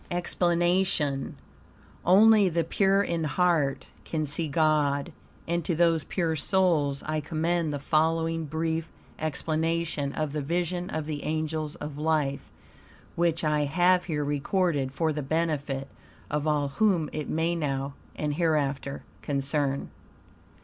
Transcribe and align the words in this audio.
EXPLANATION 0.09 1.37
Only 2.03 2.49
the 2.49 2.63
pure 2.63 3.03
in 3.03 3.23
heart 3.25 3.85
can 4.03 4.25
see 4.25 4.47
God, 4.47 5.11
and 5.47 5.63
to 5.63 5.75
those 5.75 6.05
pure 6.05 6.35
souls 6.35 7.03
I 7.03 7.21
commend 7.21 7.71
the 7.71 7.77
following 7.77 8.45
brief 8.45 8.89
explanation 9.19 10.11
of 10.13 10.31
the 10.33 10.41
Vision 10.41 10.89
of 10.89 11.05
the 11.05 11.23
Angels 11.23 11.75
of 11.75 11.99
Life, 11.99 12.51
which 13.15 13.43
I 13.43 13.65
have 13.65 14.05
here 14.05 14.25
recorded 14.25 14.91
for 14.91 15.13
the 15.13 15.21
benefit 15.21 15.87
of 16.31 16.47
all 16.47 16.69
whom 16.69 17.07
it 17.13 17.29
may 17.29 17.53
now 17.53 17.93
and 18.15 18.33
hereafter 18.33 19.03
concern. 19.21 19.91